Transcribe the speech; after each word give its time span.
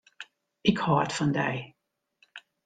Ik 0.69 0.77
hâld 0.85 1.11
fan 1.17 1.31
dy. 1.37 1.53